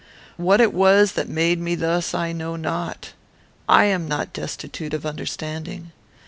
[0.35, 3.13] "What it was that made me thus, I know not.
[3.69, 5.91] I am not destitute of understanding.